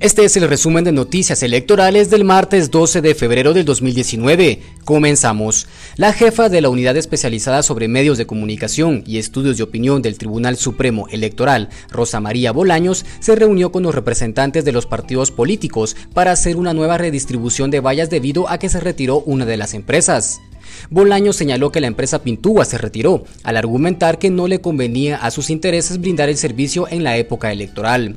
[0.00, 4.60] Este es el resumen de noticias electorales del martes 12 de febrero del 2019.
[4.84, 5.66] Comenzamos.
[5.96, 10.16] La jefa de la Unidad Especializada sobre Medios de Comunicación y Estudios de Opinión del
[10.16, 15.96] Tribunal Supremo Electoral, Rosa María Bolaños, se reunió con los representantes de los partidos políticos
[16.14, 19.74] para hacer una nueva redistribución de vallas debido a que se retiró una de las
[19.74, 20.40] empresas.
[20.90, 25.32] Bolaño señaló que la empresa Pintúa se retiró, al argumentar que no le convenía a
[25.32, 28.14] sus intereses brindar el servicio en la época electoral.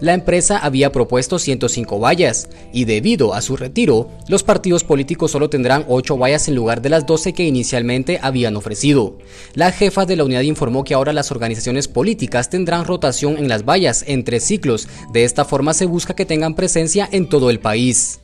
[0.00, 5.50] La empresa había propuesto 105 vallas y debido a su retiro, los partidos políticos solo
[5.50, 9.18] tendrán 8 vallas en lugar de las 12 que inicialmente habían ofrecido.
[9.54, 13.64] La jefa de la unidad informó que ahora las organizaciones políticas tendrán rotación en las
[13.64, 18.20] vallas entre ciclos, de esta forma se busca que tengan presencia en todo el país.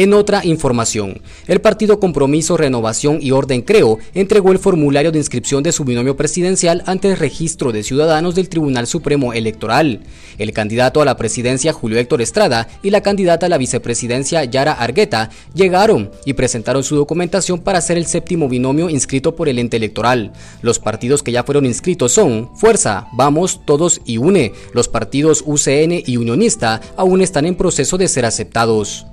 [0.00, 5.62] En otra información, el Partido Compromiso, Renovación y Orden Creo entregó el formulario de inscripción
[5.62, 10.00] de su binomio presidencial ante el registro de ciudadanos del Tribunal Supremo Electoral.
[10.38, 14.72] El candidato a la presidencia Julio Héctor Estrada y la candidata a la vicepresidencia Yara
[14.72, 19.76] Argueta llegaron y presentaron su documentación para ser el séptimo binomio inscrito por el ente
[19.76, 20.32] electoral.
[20.62, 24.54] Los partidos que ya fueron inscritos son Fuerza, Vamos, Todos y UNE.
[24.72, 29.04] Los partidos UCN y Unionista aún están en proceso de ser aceptados.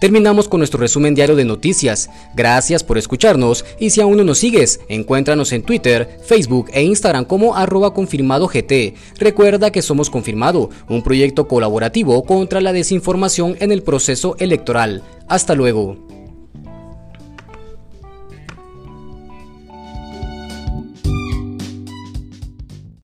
[0.00, 2.10] Terminamos con nuestro resumen diario de noticias.
[2.34, 7.24] Gracias por escucharnos y si aún no nos sigues, encuéntranos en Twitter, Facebook e Instagram
[7.24, 8.94] como arroba confirmado GT.
[9.18, 15.02] Recuerda que somos Confirmado, un proyecto colaborativo contra la desinformación en el proceso electoral.
[15.28, 15.96] Hasta luego.